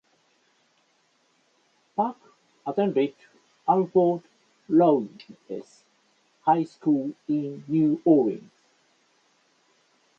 [1.95, 2.15] Pack
[2.65, 3.13] attended
[3.67, 4.23] Alfred
[4.67, 5.83] Lawless
[6.43, 8.49] High School in New Orleans.